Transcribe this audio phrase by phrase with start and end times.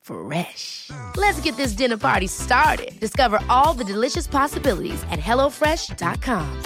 [0.00, 0.90] Fresh.
[1.16, 2.98] Let's get this dinner party started.
[3.00, 6.62] Discover all the delicious possibilities at hellofresh.com.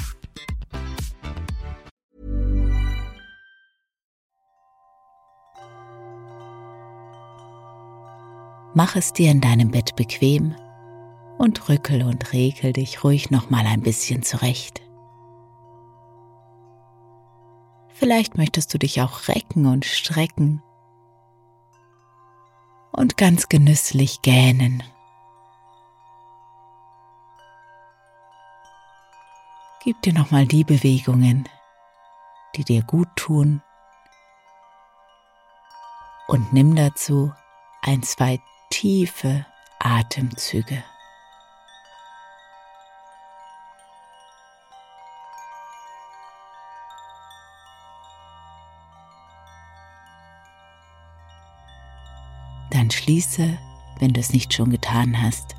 [8.77, 10.57] Mach es dir in deinem Bett bequem
[11.39, 14.83] und rückel und regel dich ruhig noch mal ein bisschen zurecht.
[17.89, 20.61] Vielleicht möchtest du dich auch recken und strecken
[22.95, 24.83] und ganz genüsslich gähnen.
[29.83, 31.49] Gib dir noch mal die Bewegungen,
[32.57, 33.63] die dir gut tun
[36.29, 37.33] und nimm dazu
[37.83, 39.45] ein, zwei tiefe
[39.79, 40.83] Atemzüge.
[52.85, 53.59] Dann schließe,
[53.99, 55.57] wenn du es nicht schon getan hast,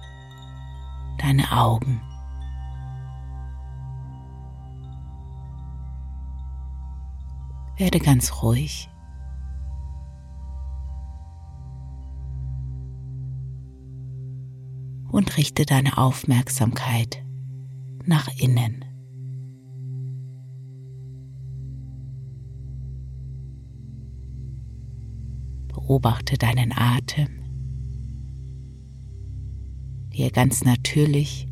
[1.17, 1.99] deine Augen.
[7.77, 8.91] Werde ganz ruhig.
[15.11, 17.25] Und richte deine Aufmerksamkeit
[18.03, 18.84] nach innen.
[25.85, 27.27] Beobachte deinen Atem,
[30.09, 31.47] wie er ganz natürlich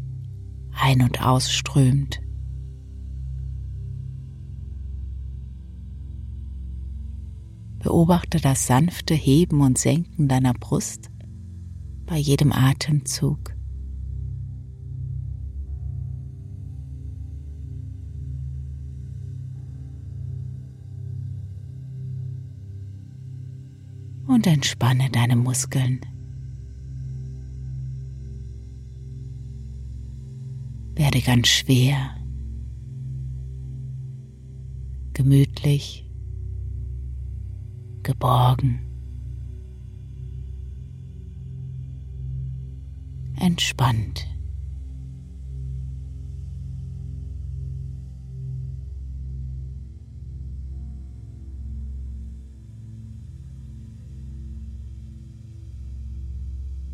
[0.72, 2.20] ein- und ausströmt.
[7.78, 11.12] Beobachte das sanfte Heben und Senken deiner Brust
[12.08, 13.53] bei jedem Atemzug.
[24.46, 26.02] Und entspanne deine Muskeln.
[30.96, 32.18] Werde ganz schwer,
[35.14, 36.10] gemütlich,
[38.04, 38.82] geborgen,
[43.40, 44.28] entspannt.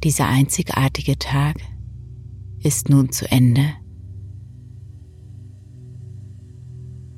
[0.09, 1.57] Dieser einzigartige Tag
[2.63, 3.73] ist nun zu Ende.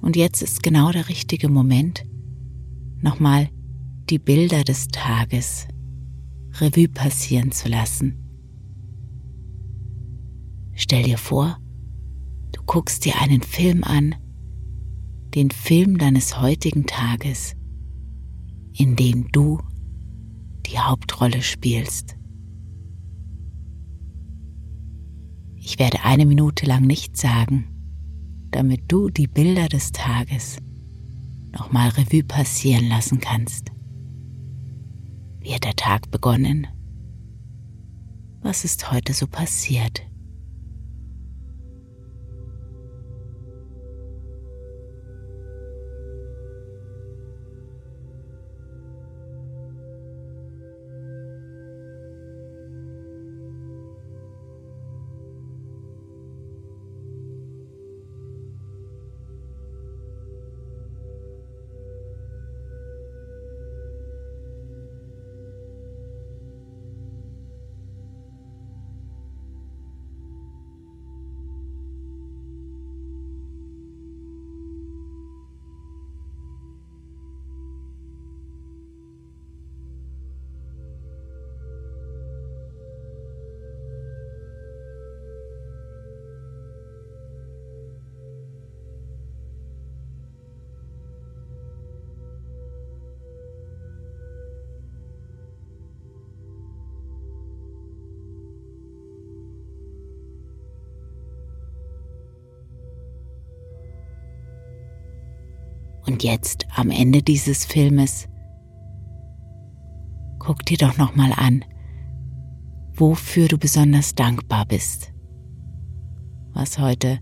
[0.01, 2.03] Und jetzt ist genau der richtige Moment,
[2.99, 3.47] nochmal
[4.09, 5.69] die Bilder des Tages
[6.59, 8.17] Revue passieren zu lassen.
[10.73, 11.59] Stell dir vor,
[12.51, 14.15] du guckst dir einen Film an,
[15.33, 17.55] den Film deines heutigen Tages,
[18.73, 19.61] in dem du
[20.65, 22.17] die Hauptrolle spielst.
[25.63, 27.67] Ich werde eine Minute lang nichts sagen,
[28.49, 30.57] damit du die Bilder des Tages
[31.51, 33.71] nochmal Revue passieren lassen kannst.
[35.39, 36.65] Wie hat der Tag begonnen?
[38.41, 40.01] Was ist heute so passiert?
[106.11, 108.27] Und jetzt am Ende dieses Filmes
[110.39, 111.63] guck dir doch noch mal an,
[112.91, 115.13] wofür du besonders dankbar bist.
[116.51, 117.21] Was heute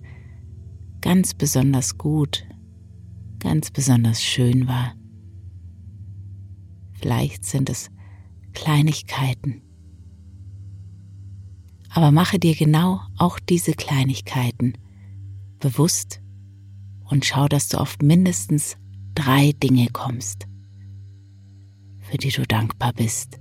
[1.01, 2.47] ganz besonders gut,
[3.37, 4.95] ganz besonders schön war.
[6.93, 7.91] Vielleicht sind es
[8.53, 9.61] Kleinigkeiten.
[11.91, 14.73] Aber mache dir genau auch diese Kleinigkeiten
[15.59, 16.21] bewusst
[17.09, 18.77] und schau, dass du auf mindestens
[19.15, 20.47] drei Dinge kommst,
[21.99, 23.38] für die du dankbar bist.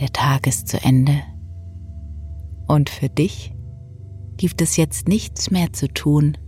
[0.00, 1.22] Der Tag ist zu Ende
[2.66, 3.54] und für dich
[4.38, 6.38] gibt es jetzt nichts mehr zu tun,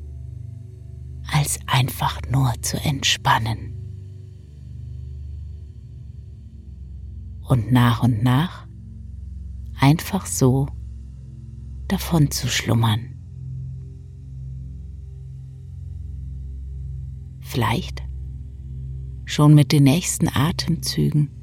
[1.30, 3.74] als einfach nur zu entspannen.
[7.46, 8.66] Und nach und nach
[9.78, 10.68] einfach so
[11.88, 13.18] davon zu schlummern.
[17.40, 18.02] Vielleicht
[19.26, 21.41] schon mit den nächsten Atemzügen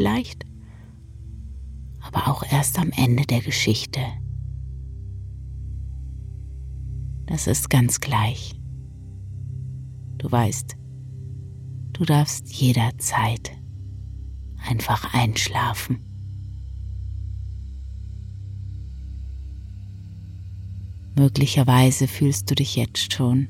[0.00, 0.46] vielleicht,
[2.00, 4.00] aber auch erst am Ende der Geschichte.
[7.26, 8.58] Das ist ganz gleich.
[10.16, 10.74] Du weißt,
[11.92, 13.50] du darfst jederzeit
[14.66, 15.98] einfach einschlafen.
[21.14, 23.48] Möglicherweise fühlst du dich jetzt schon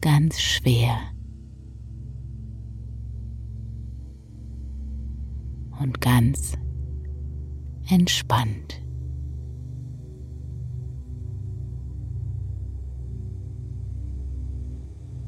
[0.00, 1.11] ganz schwer.
[5.82, 6.52] Und ganz
[7.90, 8.80] entspannt.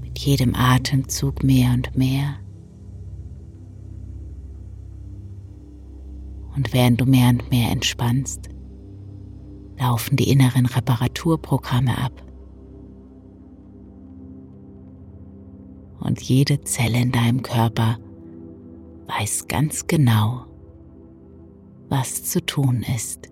[0.00, 2.36] Mit jedem Atemzug mehr und mehr.
[6.56, 8.48] Und während du mehr und mehr entspannst,
[9.78, 12.22] laufen die inneren Reparaturprogramme ab.
[15.98, 17.98] Und jede Zelle in deinem Körper
[19.06, 20.46] weiß ganz genau,
[21.88, 23.30] was zu tun ist.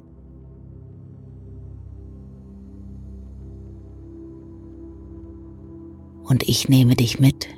[6.24, 7.48] Und ich nehme dich mit,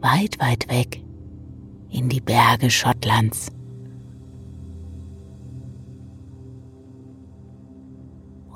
[0.00, 1.04] weit, weit weg,
[1.90, 3.52] in die Berge Schottlands.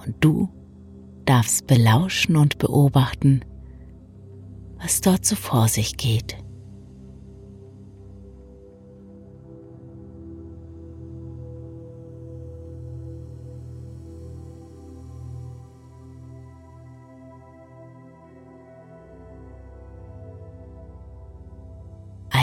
[0.04, 0.48] Und du
[1.24, 3.40] darfst belauschen und beobachten,
[4.78, 6.43] was dort so vor sich geht.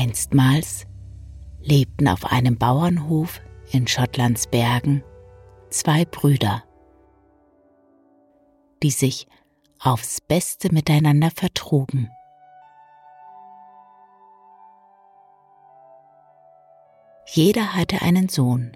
[0.01, 0.87] Einstmals
[1.59, 3.39] lebten auf einem Bauernhof
[3.71, 5.03] in Schottlands Bergen
[5.69, 6.63] zwei Brüder,
[8.81, 9.27] die sich
[9.79, 12.09] aufs Beste miteinander vertrugen.
[17.27, 18.75] Jeder hatte einen Sohn.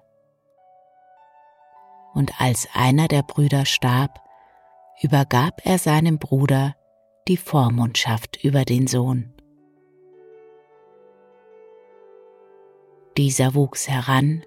[2.13, 4.21] Und als einer der Brüder starb,
[5.01, 6.75] übergab er seinem Bruder
[7.27, 9.34] die Vormundschaft über den Sohn.
[13.17, 14.45] Dieser wuchs heran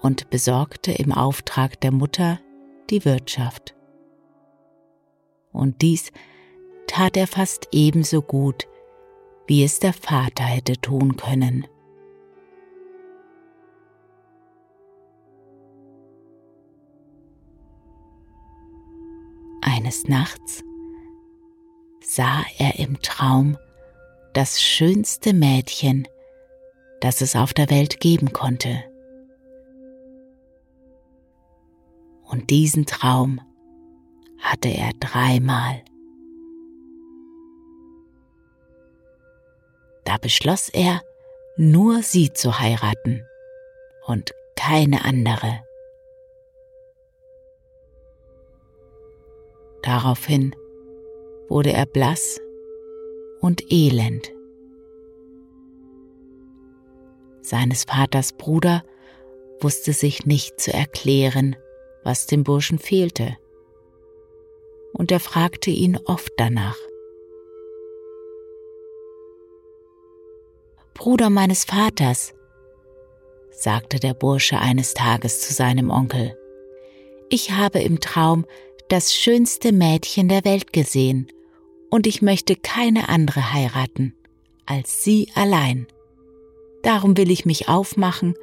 [0.00, 2.40] und besorgte im Auftrag der Mutter
[2.90, 3.76] die Wirtschaft.
[5.52, 6.10] Und dies
[6.88, 8.66] tat er fast ebenso gut,
[9.46, 11.66] wie es der Vater hätte tun können.
[19.62, 20.64] Eines Nachts
[22.00, 23.56] sah er im Traum
[24.32, 26.08] das schönste Mädchen,
[27.06, 28.82] das es auf der Welt geben konnte.
[32.24, 33.40] Und diesen Traum
[34.40, 35.84] hatte er dreimal.
[40.02, 41.00] Da beschloss er,
[41.56, 43.24] nur sie zu heiraten
[44.06, 45.60] und keine andere.
[49.82, 50.56] Daraufhin
[51.48, 52.40] wurde er blass
[53.40, 54.35] und elend
[57.46, 58.84] seines Vaters Bruder,
[59.60, 61.56] wusste sich nicht zu erklären,
[62.04, 63.36] was dem Burschen fehlte.
[64.92, 66.76] Und er fragte ihn oft danach.
[70.94, 72.34] Bruder meines Vaters,
[73.50, 76.36] sagte der Bursche eines Tages zu seinem Onkel,
[77.28, 78.46] ich habe im Traum
[78.88, 81.28] das schönste Mädchen der Welt gesehen,
[81.90, 84.16] und ich möchte keine andere heiraten
[84.66, 85.86] als sie allein.
[86.86, 88.38] Darum will ich mich aufmachen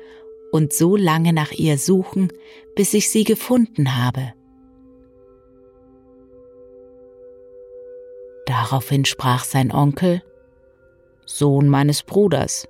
[0.51, 2.33] und so lange nach ihr suchen,
[2.75, 4.33] bis ich sie gefunden habe.
[8.45, 10.21] Daraufhin sprach sein Onkel,
[11.25, 12.67] Sohn meines Bruders,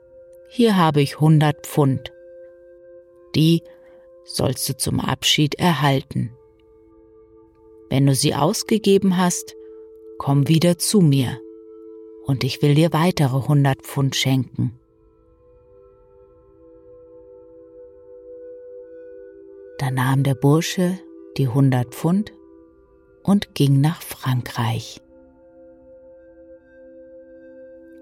[0.47, 2.13] hier habe ich hundert Pfund.
[3.33, 3.63] Die
[4.25, 6.37] sollst du zum Abschied erhalten.
[7.89, 9.55] Wenn du sie ausgegeben hast,
[10.19, 11.39] komm wieder zu mir,
[12.25, 14.79] und ich will dir weitere hundert Pfund schenken.
[19.77, 20.99] Da nahm der Bursche
[21.37, 22.33] die hundert Pfund
[23.23, 25.01] und ging nach Frankreich.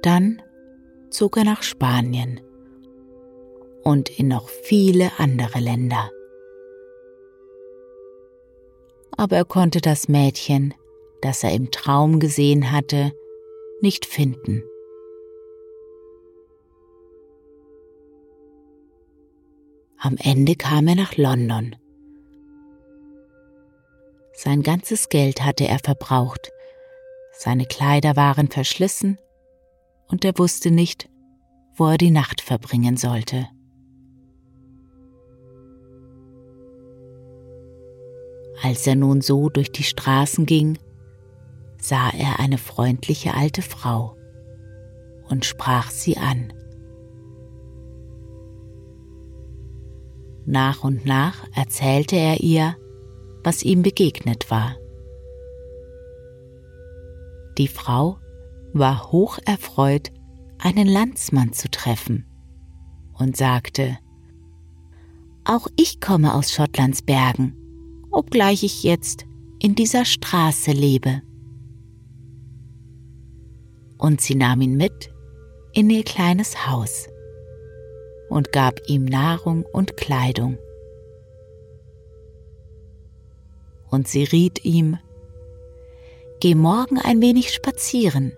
[0.01, 0.41] Dann
[1.09, 2.41] zog er nach Spanien
[3.83, 6.09] und in noch viele andere Länder.
[9.11, 10.73] Aber er konnte das Mädchen,
[11.21, 13.11] das er im Traum gesehen hatte,
[13.81, 14.63] nicht finden.
[20.03, 21.75] Am Ende kam er nach London.
[24.33, 26.51] Sein ganzes Geld hatte er verbraucht,
[27.33, 29.19] seine Kleider waren verschlissen
[30.07, 31.07] und er wusste nicht,
[31.75, 33.47] wo er die Nacht verbringen sollte.
[38.63, 40.79] Als er nun so durch die Straßen ging,
[41.77, 44.17] sah er eine freundliche alte Frau
[45.29, 46.51] und sprach sie an.
[50.45, 52.75] Nach und nach erzählte er ihr,
[53.43, 54.75] was ihm begegnet war.
[57.57, 58.17] Die Frau
[58.73, 60.11] war hoch erfreut,
[60.57, 62.25] einen Landsmann zu treffen
[63.17, 63.97] und sagte,
[65.43, 67.55] Auch ich komme aus Schottlands Bergen,
[68.11, 69.25] obgleich ich jetzt
[69.59, 71.21] in dieser Straße lebe.
[73.97, 75.13] Und sie nahm ihn mit
[75.73, 77.07] in ihr kleines Haus
[78.31, 80.57] und gab ihm Nahrung und Kleidung.
[83.89, 84.97] Und sie riet ihm,
[86.39, 88.33] Geh morgen ein wenig spazieren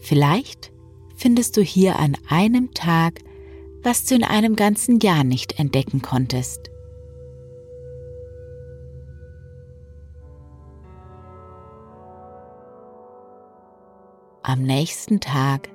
[0.00, 0.72] Vielleicht
[1.14, 3.20] findest du hier an einem Tag,
[3.82, 6.70] was du in einem ganzen Jahr nicht entdecken konntest.
[14.42, 15.68] Am nächsten Tag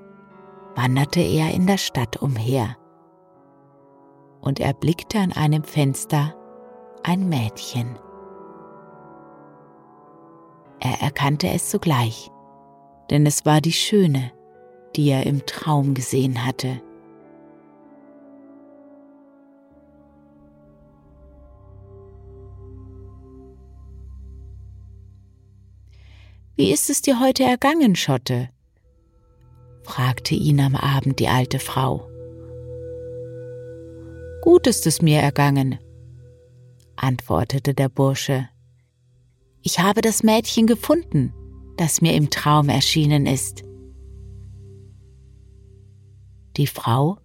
[0.76, 2.76] wanderte er in der Stadt umher
[4.46, 6.34] und erblickte an einem Fenster
[7.04, 8.00] ein Mädchen.
[10.80, 12.32] Er erkannte es sogleich
[13.10, 14.32] denn es war die Schöne,
[14.96, 16.82] die er im Traum gesehen hatte.
[26.58, 28.50] Wie ist es dir heute ergangen, Schotte?
[29.84, 32.10] fragte ihn am Abend die alte Frau.
[34.46, 35.78] Gut ist es mir ergangen,
[36.96, 38.48] antwortete der Bursche.
[39.62, 41.34] Ich habe das Mädchen gefunden
[41.78, 43.64] das mir im Traum erschienen ist.
[46.58, 47.18] Die Frau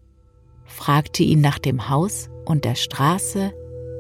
[0.65, 3.53] fragte ihn nach dem Haus und der Straße,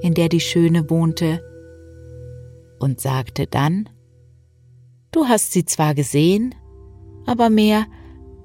[0.03, 1.45] in der die Schöne wohnte,
[2.79, 3.89] und sagte dann,
[5.13, 6.55] Du hast sie zwar gesehen,
[7.27, 7.87] aber mehr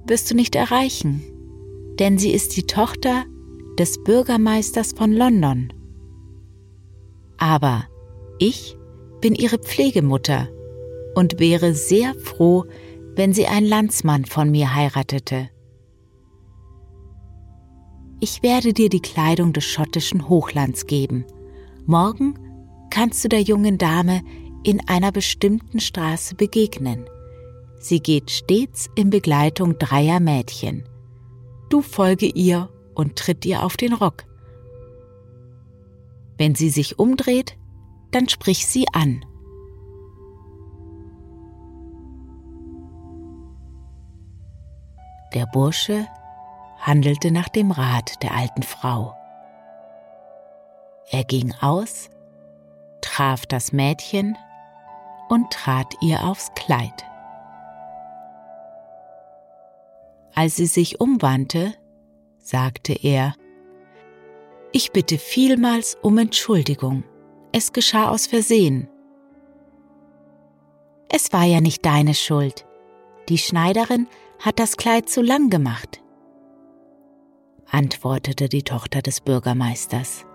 [0.08, 1.24] wirst du nicht erreichen,
[2.00, 3.26] denn sie ist die Tochter
[3.78, 5.74] des Bürgermeisters von London.
[7.38, 7.86] Aber
[8.40, 8.78] ich
[9.22, 10.50] bin ihre Pflegemutter
[11.16, 12.66] und wäre sehr froh,
[13.16, 15.50] wenn sie ein Landsmann von mir heiratete.
[18.20, 21.26] Ich werde dir die Kleidung des schottischen Hochlands geben.
[21.86, 22.40] Morgen
[22.90, 24.22] kannst du der jungen Dame
[24.64, 27.06] in einer bestimmten Straße begegnen.
[27.80, 30.84] Sie geht stets in Begleitung dreier Mädchen.
[31.70, 34.26] Du folge ihr und tritt ihr auf den Rock.
[36.38, 37.58] Wenn sie sich umdreht,
[38.12, 39.24] dann sprich sie an.
[45.34, 46.08] Der Bursche
[46.80, 49.16] handelte nach dem Rat der alten Frau.
[51.12, 52.10] Er ging aus,
[53.02, 54.38] traf das Mädchen
[55.30, 57.04] und trat ihr aufs Kleid.
[60.34, 61.74] Als sie sich umwandte,
[62.46, 63.34] sagte er,
[64.72, 67.04] Ich bitte vielmals um Entschuldigung.
[67.52, 68.88] Es geschah aus Versehen.
[71.10, 72.66] Es war ja nicht deine Schuld.
[73.30, 74.08] Die Schneiderin
[74.40, 76.04] hat das Kleid zu lang gemacht,
[77.68, 80.26] antwortete die Tochter des Bürgermeisters.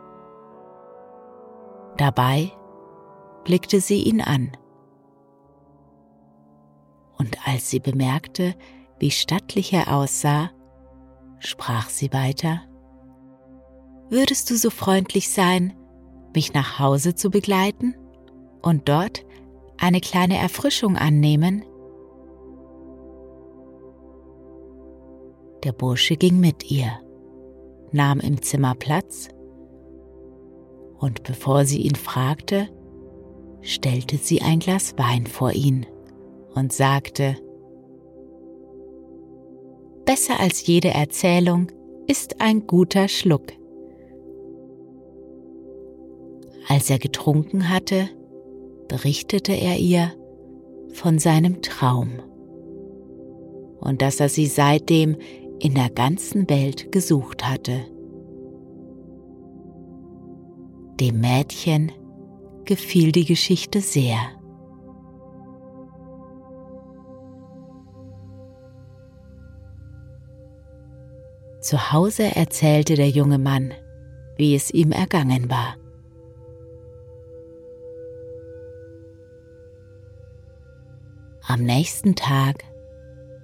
[1.96, 2.50] Dabei
[3.44, 4.52] blickte sie ihn an.
[7.18, 8.54] Und als sie bemerkte,
[8.98, 10.50] wie stattlich er aussah,
[11.40, 12.62] sprach sie weiter.
[14.08, 15.72] Würdest du so freundlich sein,
[16.34, 17.94] mich nach Hause zu begleiten
[18.62, 19.24] und dort
[19.78, 21.64] eine kleine Erfrischung annehmen?
[25.64, 26.90] Der Bursche ging mit ihr,
[27.92, 29.28] nahm im Zimmer Platz
[30.98, 32.68] und bevor sie ihn fragte,
[33.62, 35.86] stellte sie ein Glas Wein vor ihn
[36.54, 37.36] und sagte,
[40.10, 41.70] Besser als jede Erzählung
[42.08, 43.52] ist ein guter Schluck.
[46.66, 48.08] Als er getrunken hatte,
[48.88, 50.12] berichtete er ihr
[50.94, 52.08] von seinem Traum
[53.78, 55.16] und dass er sie seitdem
[55.60, 57.84] in der ganzen Welt gesucht hatte.
[60.98, 61.92] Dem Mädchen
[62.64, 64.39] gefiel die Geschichte sehr.
[71.60, 73.74] Zu Hause erzählte der junge Mann,
[74.36, 75.76] wie es ihm ergangen war.
[81.42, 82.64] Am nächsten Tag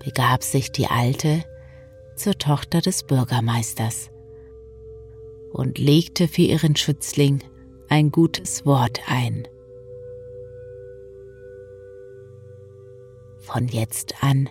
[0.02, 1.44] begab sich die Alte
[2.14, 4.10] zur Tochter des Bürgermeisters
[5.52, 7.42] und legte für ihren Schützling
[7.88, 9.46] ein gutes Wort ein.
[13.38, 14.48] Von jetzt an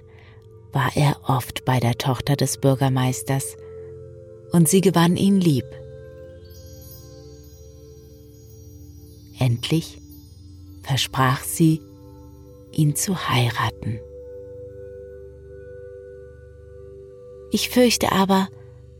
[0.76, 3.56] war er oft bei der Tochter des Bürgermeisters
[4.52, 5.64] und sie gewann ihn lieb.
[9.40, 10.02] Endlich
[10.84, 11.82] versprach sie,
[12.74, 14.02] ihn zu heiraten.
[17.52, 18.50] Ich fürchte aber,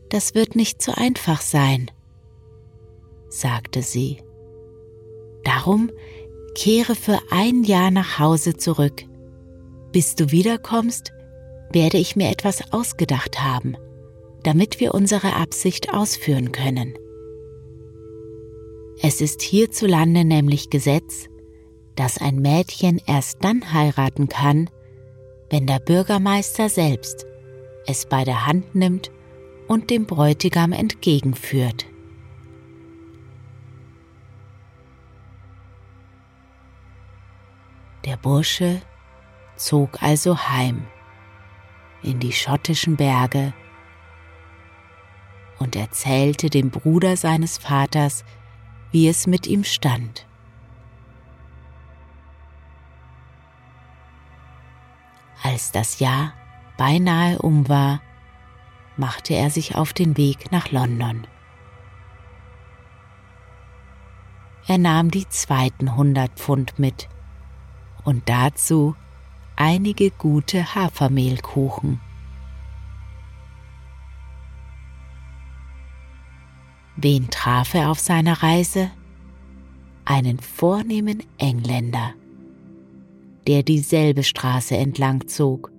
[0.08, 1.90] das wird nicht so einfach sein,
[3.28, 4.22] sagte sie.
[5.44, 5.90] Darum
[6.54, 9.04] kehre für ein Jahr nach Hause zurück.
[9.92, 11.12] Bis du wiederkommst,
[11.72, 13.76] werde ich mir etwas ausgedacht haben,
[14.42, 16.94] damit wir unsere Absicht ausführen können.
[19.02, 21.28] Es ist hierzulande nämlich Gesetz,
[21.96, 24.70] dass ein Mädchen erst dann heiraten kann,
[25.50, 27.26] wenn der Bürgermeister selbst
[27.86, 29.10] es bei der Hand nimmt
[29.68, 31.86] und dem Bräutigam entgegenführt.
[38.04, 38.80] Der Bursche
[39.56, 40.86] zog also heim
[42.06, 43.52] in die schottischen Berge
[45.58, 48.24] und erzählte dem Bruder seines Vaters,
[48.90, 50.26] wie es mit ihm stand.
[55.42, 56.32] Als das Jahr
[56.76, 58.00] beinahe um war,
[58.96, 61.26] machte er sich auf den Weg nach London.
[64.66, 67.08] Er nahm die zweiten hundert Pfund mit
[68.04, 68.96] und dazu
[69.56, 72.00] einige gute Hafermehlkuchen.
[76.96, 78.90] Wen traf er auf seiner Reise?
[80.04, 82.14] Einen vornehmen Engländer,
[83.46, 85.72] der dieselbe Straße entlang zog.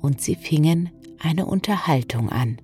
[0.00, 2.60] Und sie fingen eine Unterhaltung an.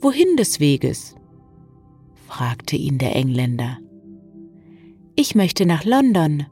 [0.00, 1.14] Wohin des Weges?
[2.26, 3.78] fragte ihn der Engländer.
[5.16, 6.46] Ich möchte nach London,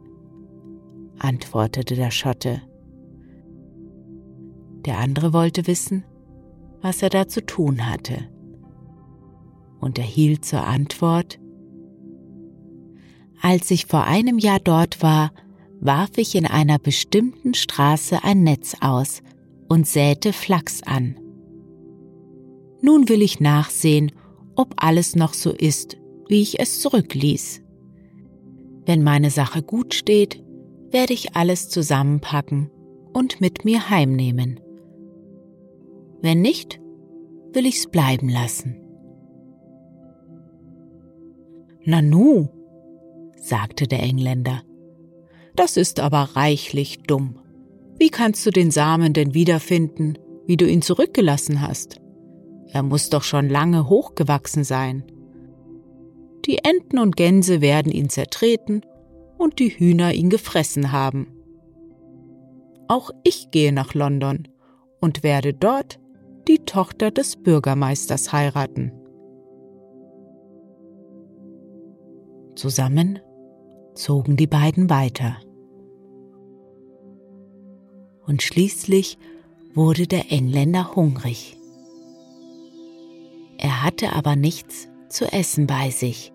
[1.19, 2.63] antwortete der Schotte.
[4.85, 6.05] Der andere wollte wissen,
[6.81, 8.29] was er da zu tun hatte,
[9.81, 11.39] und erhielt zur Antwort,
[13.41, 15.33] als ich vor einem Jahr dort war,
[15.81, 19.23] warf ich in einer bestimmten Straße ein Netz aus
[19.69, 21.17] und säte Flachs an.
[22.81, 24.13] Nun will ich nachsehen,
[24.55, 25.97] ob alles noch so ist,
[26.29, 27.63] wie ich es zurückließ.
[28.87, 30.43] Wenn meine Sache gut steht,
[30.97, 32.71] werde ich alles zusammenpacken
[33.13, 34.61] und mit mir heimnehmen.
[36.23, 36.81] Wenn nicht,
[37.53, 38.81] will ich's bleiben lassen.
[41.85, 42.49] Nanu,
[43.37, 44.63] sagte der Engländer,
[45.55, 47.41] das ist aber reichlich dumm.
[47.99, 52.01] Wie kannst du den Samen denn wiederfinden, wie du ihn zurückgelassen hast?
[52.69, 55.05] Er muss doch schon lange hochgewachsen sein.
[56.47, 58.81] Die Enten und Gänse werden ihn zertreten
[59.39, 61.29] und die Hühner ihn gefressen haben.
[62.89, 64.49] Auch ich gehe nach London
[65.01, 65.99] und werde dort
[66.49, 68.93] die Tochter des Bürgermeisters heiraten.
[72.55, 73.19] Zusammen
[73.95, 75.37] zogen die beiden weiter.
[78.27, 79.19] Und schließlich
[79.75, 81.57] wurde der Engländer hungrig.
[83.59, 86.33] Er hatte aber nichts zu essen bei sich.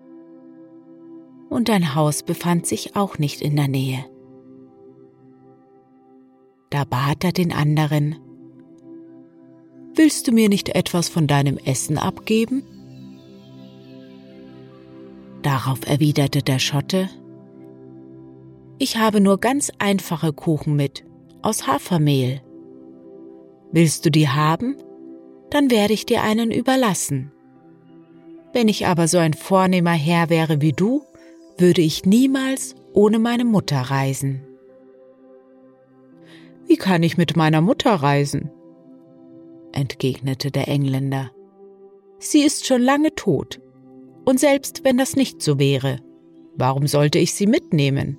[1.52, 4.06] Und ein Haus befand sich auch nicht in der Nähe.
[6.70, 8.16] Da bat er den anderen,
[9.94, 12.62] Willst du mir nicht etwas von deinem Essen abgeben?
[15.42, 17.10] Darauf erwiderte der Schotte,
[18.78, 21.04] Ich habe nur ganz einfache Kuchen mit,
[21.42, 22.40] aus Hafermehl.
[23.72, 24.76] Willst du die haben?
[25.50, 27.30] Dann werde ich dir einen überlassen.
[28.54, 31.02] Wenn ich aber so ein vornehmer Herr wäre wie du,
[31.62, 34.42] würde ich niemals ohne meine Mutter reisen.
[36.66, 38.50] Wie kann ich mit meiner Mutter reisen?
[39.70, 41.30] entgegnete der Engländer.
[42.18, 43.60] Sie ist schon lange tot.
[44.24, 46.00] Und selbst wenn das nicht so wäre,
[46.56, 48.18] warum sollte ich sie mitnehmen?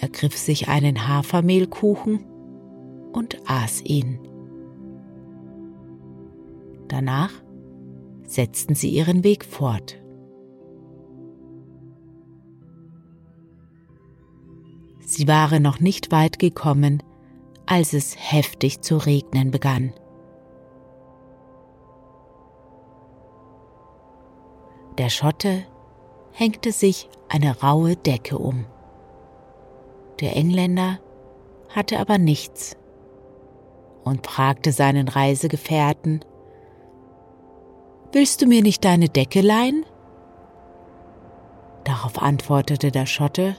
[0.00, 2.24] Er griff sich einen Hafermehlkuchen
[3.12, 4.18] und aß ihn.
[6.88, 7.32] Danach
[8.24, 9.99] setzten sie ihren Weg fort.
[15.20, 17.02] Sie waren noch nicht weit gekommen,
[17.66, 19.92] als es heftig zu regnen begann.
[24.96, 25.66] Der Schotte
[26.32, 28.64] hängte sich eine raue Decke um.
[30.20, 31.00] Der Engländer
[31.68, 32.78] hatte aber nichts
[34.04, 36.24] und fragte seinen Reisegefährten,
[38.12, 39.84] Willst du mir nicht deine Decke leihen?
[41.84, 43.54] Darauf antwortete der Schotte,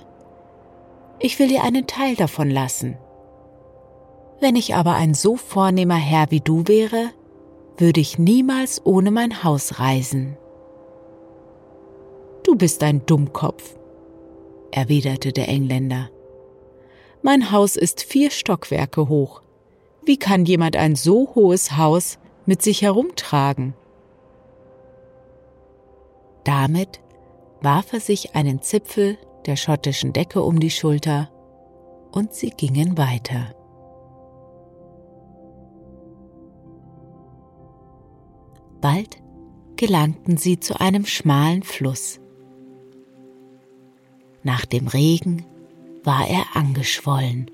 [1.24, 2.98] Ich will dir einen Teil davon lassen.
[4.40, 7.12] Wenn ich aber ein so vornehmer Herr wie du wäre,
[7.78, 10.36] würde ich niemals ohne mein Haus reisen.
[12.44, 13.76] Du bist ein Dummkopf,
[14.72, 16.10] erwiderte der Engländer.
[17.22, 19.44] Mein Haus ist vier Stockwerke hoch.
[20.04, 23.76] Wie kann jemand ein so hohes Haus mit sich herumtragen?
[26.44, 27.00] Damit
[27.62, 31.30] warf er sich einen Zipfel der schottischen Decke um die Schulter
[32.12, 33.56] und sie gingen weiter.
[38.82, 39.22] Bald
[39.76, 42.20] gelangten sie zu einem schmalen Fluss.
[44.44, 45.46] Nach dem Regen
[46.04, 47.52] war er angeschwollen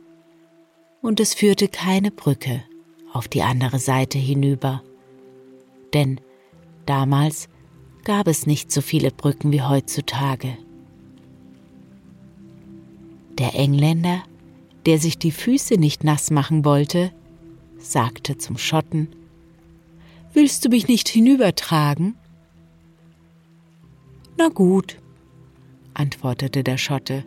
[1.02, 2.64] und es führte keine Brücke
[3.12, 4.84] auf die andere Seite hinüber,
[5.94, 6.22] denn
[6.86, 7.50] damals
[8.04, 10.58] gab es nicht so viele Brücken wie heutzutage.
[13.38, 14.24] Der Engländer,
[14.86, 17.12] der sich die Füße nicht nass machen wollte,
[17.78, 19.10] sagte zum Schotten,
[20.34, 22.16] Willst du mich nicht hinübertragen?
[24.38, 25.00] Na gut,
[25.94, 27.24] antwortete der Schotte,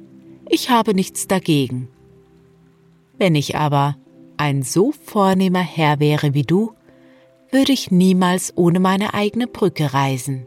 [0.48, 1.88] ich habe nichts dagegen.
[3.18, 3.96] Wenn ich aber
[4.36, 6.72] ein so vornehmer Herr wäre wie du,
[7.50, 10.46] würde ich niemals ohne meine eigene Brücke reisen.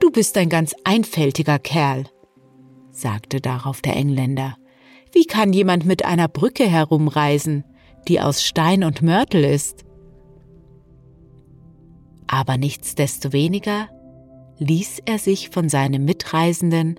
[0.00, 2.04] Du bist ein ganz einfältiger Kerl,
[2.96, 4.56] sagte darauf der Engländer.
[5.12, 7.64] Wie kann jemand mit einer Brücke herumreisen,
[8.08, 9.84] die aus Stein und Mörtel ist?
[12.26, 13.88] Aber nichtsdestoweniger
[14.58, 16.98] ließ er sich von seinem Mitreisenden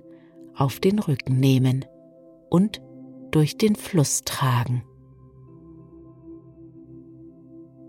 [0.54, 1.84] auf den Rücken nehmen
[2.48, 2.80] und
[3.30, 4.82] durch den Fluss tragen.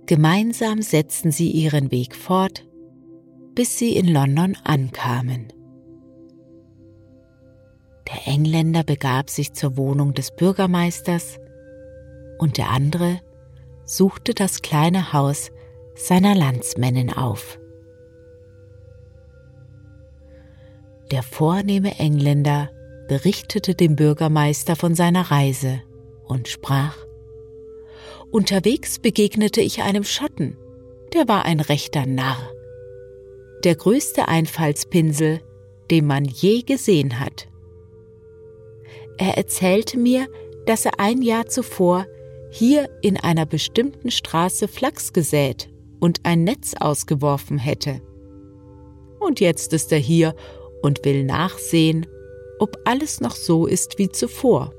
[0.07, 2.65] Gemeinsam setzten sie ihren Weg fort,
[3.55, 5.51] bis sie in London ankamen.
[8.07, 11.39] Der Engländer begab sich zur Wohnung des Bürgermeisters
[12.37, 13.19] und der andere
[13.85, 15.51] suchte das kleine Haus
[15.95, 17.59] seiner Landsmännin auf.
[21.11, 22.69] Der vornehme Engländer
[23.07, 25.81] berichtete dem Bürgermeister von seiner Reise
[26.27, 26.97] und sprach
[28.29, 30.57] Unterwegs begegnete ich einem Schotten,
[31.13, 32.51] der war ein rechter Narr,
[33.63, 35.39] der größte Einfallspinsel,
[35.89, 37.47] den man je gesehen hat.
[39.17, 40.27] Er erzählte mir,
[40.65, 42.05] dass er ein Jahr zuvor
[42.49, 48.01] hier in einer bestimmten Straße Flachs gesät und ein Netz ausgeworfen hätte.
[49.19, 50.35] Und jetzt ist er hier
[50.81, 52.05] und will nachsehen,
[52.59, 54.73] ob alles noch so ist wie zuvor.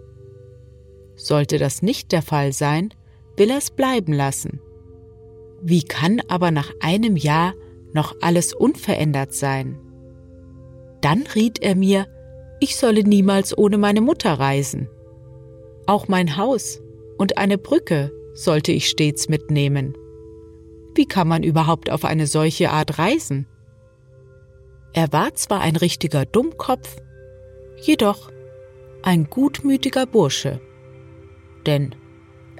[1.17, 2.95] Sollte das nicht der Fall sein,
[3.37, 4.61] will er es bleiben lassen.
[5.61, 7.55] Wie kann aber nach einem Jahr
[7.93, 9.79] noch alles unverändert sein?
[11.01, 12.07] Dann riet er mir,
[12.61, 14.89] ich solle niemals ohne meine Mutter reisen.
[15.87, 16.81] Auch mein Haus
[17.17, 19.97] und eine Brücke sollte ich stets mitnehmen.
[20.95, 23.47] Wie kann man überhaupt auf eine solche Art reisen?
[24.93, 26.97] Er war zwar ein richtiger Dummkopf,
[27.81, 28.31] jedoch
[29.03, 30.61] ein gutmütiger Bursche,
[31.67, 31.95] denn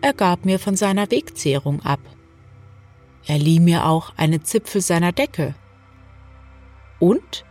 [0.01, 2.01] er gab mir von seiner Wegzehrung ab.
[3.27, 5.55] Er lieh mir auch einen Zipfel seiner Decke.
[7.01, 7.45] Und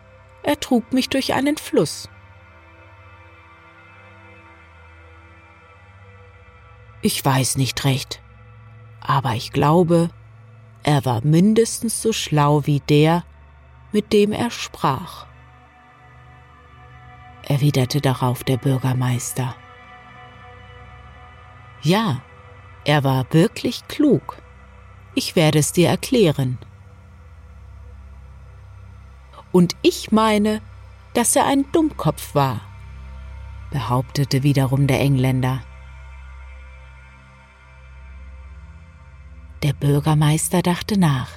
[0.44, 2.10] er trug mich durch einen Fluss.
[7.02, 8.22] Ich weiß nicht recht,
[9.02, 10.10] aber ich glaube,
[10.84, 13.24] er war mindestens so schlau wie der,
[13.92, 15.26] mit dem er sprach,
[17.44, 19.56] erwiderte darauf der Bürgermeister.
[21.82, 22.22] Ja,
[22.84, 24.42] er war wirklich klug.
[25.14, 26.58] Ich werde es dir erklären.
[29.52, 30.62] Und ich meine,
[31.14, 32.62] dass er ein Dummkopf war,
[33.72, 35.62] behauptete wiederum der Engländer.
[39.64, 41.32] Der Bürgermeister dachte nach.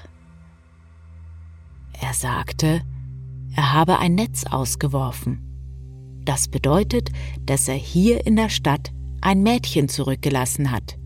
[1.99, 2.83] Er sagte,
[3.57, 5.41] er habe ein Netz ausgeworfen.
[6.25, 7.11] Das bedeutet,
[7.47, 10.99] dass er hier in der Stadt ein Mädchen zurückgelassen hat.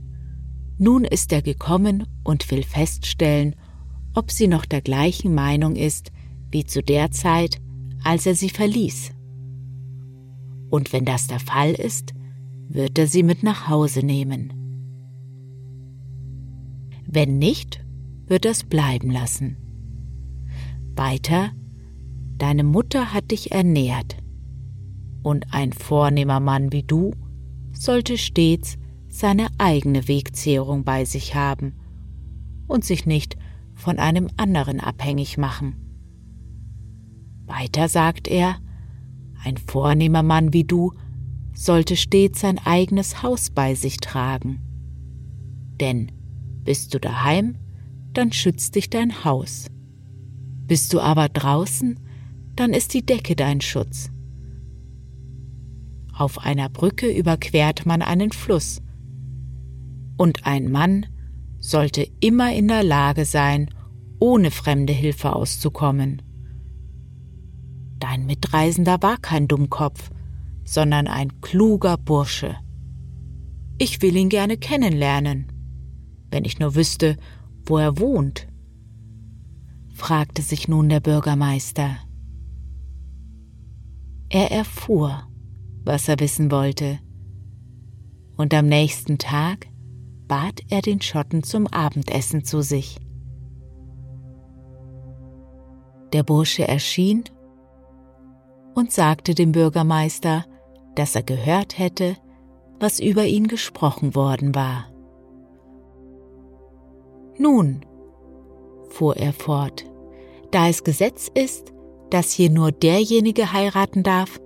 [0.77, 3.55] Nun ist er gekommen und will feststellen,
[4.13, 6.11] ob sie noch der gleichen Meinung ist
[6.51, 7.61] wie zu der Zeit,
[8.03, 9.13] als er sie verließ.
[10.69, 12.13] Und wenn das der Fall ist,
[12.69, 14.64] wird er sie mit nach Hause nehmen.
[17.15, 17.81] Wenn nicht,
[18.27, 19.57] wird es bleiben lassen.
[20.97, 21.53] Weiter,
[22.39, 24.17] deine Mutter hat dich ernährt,
[25.23, 27.13] und ein vornehmer Mann wie du
[27.73, 31.75] sollte stets seine eigene Wegzehrung bei sich haben
[32.67, 33.37] und sich nicht
[33.75, 35.77] von einem anderen abhängig machen.
[37.47, 38.57] Weiter sagt er,
[39.45, 40.93] ein vornehmer Mann wie du
[41.53, 44.59] sollte stets sein eigenes Haus bei sich tragen.
[45.81, 46.11] Denn
[46.65, 47.57] bist du daheim,
[48.13, 49.67] dann schützt dich dein Haus.
[50.67, 52.01] Bist du aber draußen,
[52.57, 54.11] dann ist die Decke dein Schutz.
[56.17, 58.81] Auf einer Brücke überquert man einen Fluss,
[60.17, 61.07] und ein Mann
[61.59, 63.69] sollte immer in der Lage sein,
[64.21, 66.23] ohne fremde Hilfe auszukommen.
[67.99, 70.11] Dein Mitreisender war kein Dummkopf,
[70.65, 72.57] sondern ein kluger Bursche.
[73.79, 75.47] Ich will ihn gerne kennenlernen,
[76.35, 77.17] wenn ich nur wüsste,
[77.65, 78.49] wo er wohnt,
[79.95, 81.97] fragte sich nun der Bürgermeister.
[84.31, 85.29] Er erfuhr,
[85.85, 86.99] was er wissen wollte,
[88.37, 89.69] und am nächsten Tag
[90.27, 92.99] bat er den Schotten zum Abendessen zu sich.
[96.13, 97.23] Der Bursche erschien
[98.75, 100.45] und sagte dem Bürgermeister,
[100.97, 102.17] dass er gehört hätte,
[102.81, 104.94] was über ihn gesprochen worden war.
[107.39, 107.85] Nun,
[108.91, 109.85] fuhr er fort,
[110.51, 111.73] da es Gesetz ist,
[112.11, 114.41] dass hier nur derjenige heiraten darf,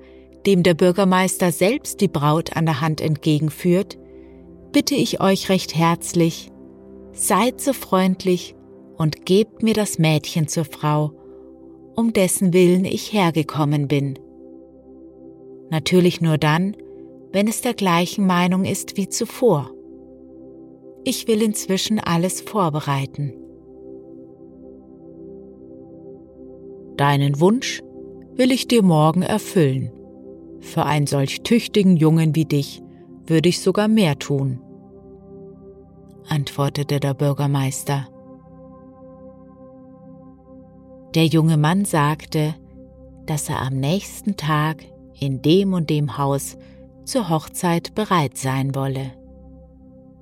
[0.47, 3.99] dem der Bürgermeister selbst die Braut an der Hand entgegenführt,
[4.73, 6.51] bitte ich euch recht herzlich,
[7.13, 8.55] seid so freundlich
[8.97, 11.13] und gebt mir das Mädchen zur Frau,
[11.95, 14.19] um dessen Willen ich hergekommen bin.
[15.71, 16.77] Natürlich nur dann,
[17.33, 19.71] wenn es der gleichen Meinung ist wie zuvor.
[21.05, 23.33] Ich will inzwischen alles vorbereiten.
[26.97, 27.81] Deinen Wunsch
[28.35, 29.93] will ich dir morgen erfüllen.
[30.61, 32.83] Für einen solch tüchtigen Jungen wie dich
[33.27, 34.61] würde ich sogar mehr tun,
[36.29, 38.09] antwortete der Bürgermeister.
[41.15, 42.55] Der junge Mann sagte,
[43.27, 44.85] dass er am nächsten Tag
[45.19, 46.57] in dem und dem Haus
[47.05, 49.18] zur Hochzeit bereit sein wolle.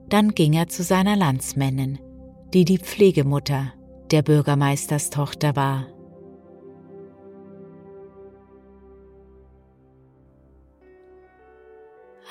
[0.08, 1.98] Dann ging er zu seiner Landsmännin,
[2.52, 3.72] die die Pflegemutter
[4.10, 5.86] der Bürgermeisterstochter war.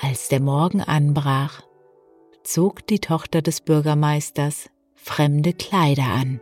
[0.00, 1.62] Als der Morgen anbrach,
[2.44, 6.40] zog die Tochter des Bürgermeisters fremde Kleider an.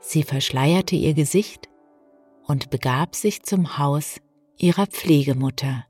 [0.00, 1.68] Sie verschleierte ihr Gesicht
[2.46, 4.20] und begab sich zum Haus
[4.56, 5.84] ihrer Pflegemutter.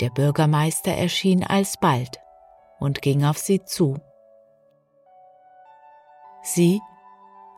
[0.00, 2.20] Der Bürgermeister erschien alsbald
[2.78, 3.98] und ging auf sie zu.
[6.42, 6.80] Sie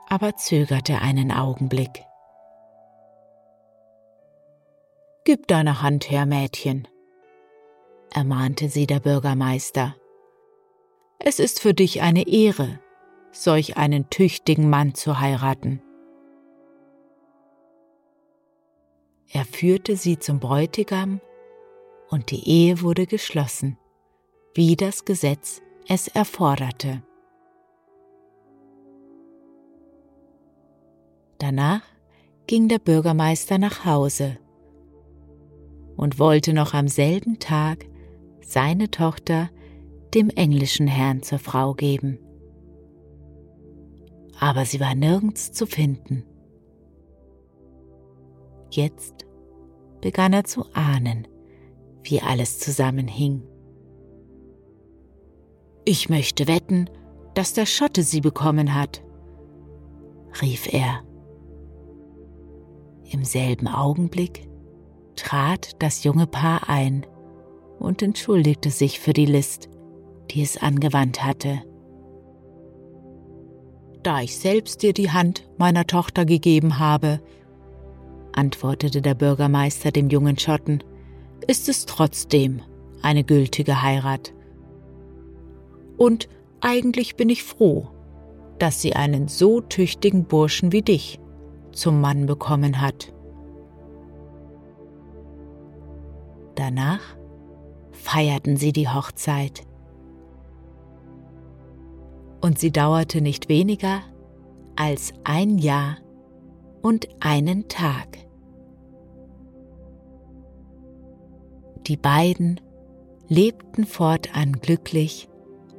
[0.09, 2.05] aber zögerte einen Augenblick.
[5.25, 6.89] Gib deine Hand her, Mädchen,
[8.13, 9.95] ermahnte sie der Bürgermeister.
[11.19, 12.81] Es ist für dich eine Ehre,
[13.31, 15.83] solch einen tüchtigen Mann zu heiraten.
[19.29, 21.21] Er führte sie zum Bräutigam
[22.11, 23.79] und die Ehe wurde geschlossen,
[24.55, 27.03] wie das Gesetz es erforderte.
[31.39, 31.83] Danach
[32.47, 34.39] ging der Bürgermeister nach Hause
[35.97, 37.87] und wollte noch am selben Tag
[38.41, 39.51] seine Tochter
[40.15, 42.19] dem englischen Herrn zur Frau geben.
[44.39, 46.25] Aber sie war nirgends zu finden.
[48.71, 49.27] Jetzt
[50.01, 51.29] begann er zu ahnen,
[52.03, 53.43] wie alles zusammenhing.
[55.85, 56.89] Ich möchte wetten,
[57.35, 59.03] dass der Schotte sie bekommen hat,
[60.43, 61.03] rief er.
[63.11, 64.49] Im selben Augenblick
[65.17, 67.07] trat das junge Paar ein
[67.79, 69.69] und entschuldigte sich für die List,
[70.31, 71.63] die es angewandt hatte.
[74.03, 77.21] Da ich selbst dir die Hand meiner Tochter gegeben habe,
[78.33, 80.83] antwortete der Bürgermeister dem jungen Schotten,
[81.47, 82.63] ist es trotzdem
[83.03, 84.33] eine gültige Heirat.
[85.97, 86.29] Und
[86.61, 87.89] eigentlich bin ich froh,
[88.59, 91.19] dass sie einen so tüchtigen Burschen wie dich
[91.73, 93.13] zum Mann bekommen hat.
[96.55, 97.17] Danach
[97.93, 99.63] feierten sie die Hochzeit.
[102.41, 104.01] Und sie dauerte nicht weniger
[104.77, 105.99] als ein Jahr
[106.83, 108.19] und einen Tag.
[111.91, 112.61] Die beiden
[113.27, 115.29] lebten fortan glücklich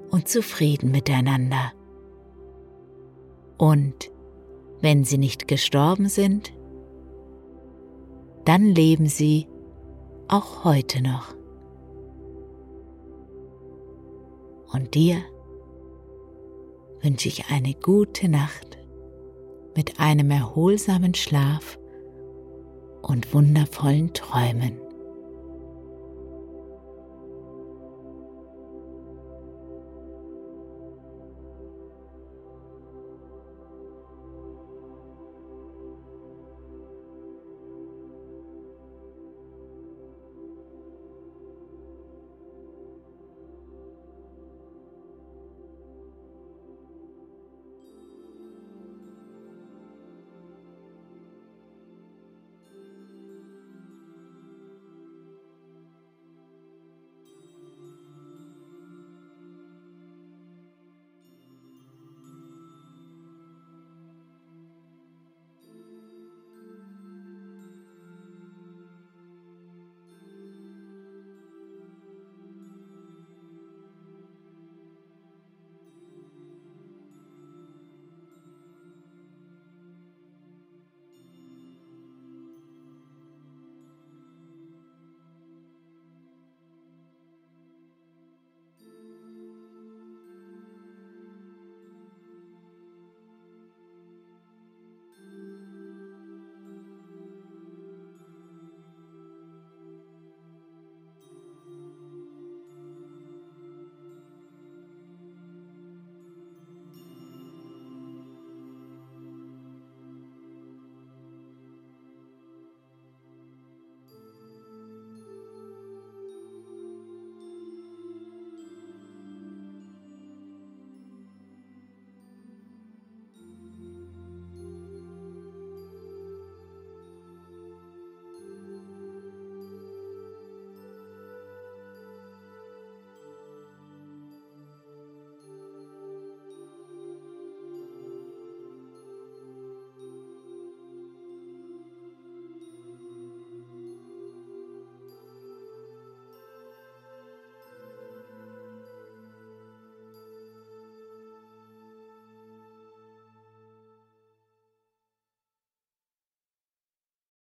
[0.10, 1.72] und zufrieden miteinander.
[3.58, 4.12] Und
[4.82, 6.52] wenn sie nicht gestorben sind,
[8.44, 9.48] dann leben sie
[10.28, 11.34] auch heute noch.
[14.74, 15.16] Und dir
[17.02, 18.78] wünsche ich eine gute Nacht
[19.78, 21.80] mit einem erholsamen Schlaf
[23.02, 24.81] und wundervollen Träumen.